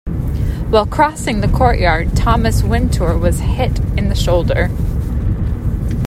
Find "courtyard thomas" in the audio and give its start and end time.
1.47-2.63